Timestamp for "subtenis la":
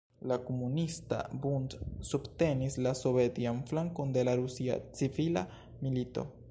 2.13-2.95